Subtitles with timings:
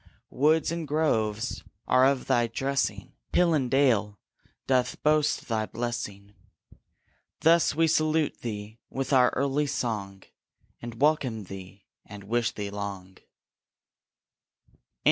[0.31, 4.17] Woods and groves are of thy dressing, Hill and dale
[4.65, 6.33] doth boast thy blessing.
[7.41, 10.23] Thus we salute thee with our early song,
[10.81, 13.19] And welcome thee, and wish thee long.